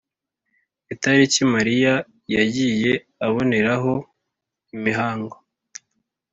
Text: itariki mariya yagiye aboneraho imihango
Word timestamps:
itariki 0.93 1.41
mariya 1.53 1.93
yagiye 2.35 2.91
aboneraho 3.27 3.93
imihango 4.75 5.35